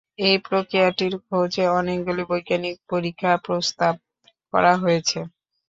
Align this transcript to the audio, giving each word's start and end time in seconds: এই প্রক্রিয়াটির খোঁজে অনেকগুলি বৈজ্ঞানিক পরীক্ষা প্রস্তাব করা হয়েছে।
এই 0.19 0.37
প্রক্রিয়াটির 0.47 1.13
খোঁজে 1.25 1.65
অনেকগুলি 1.79 2.23
বৈজ্ঞানিক 2.29 2.75
পরীক্ষা 2.89 3.31
প্রস্তাব 3.45 3.93
করা 4.53 4.73
হয়েছে। 4.75 5.19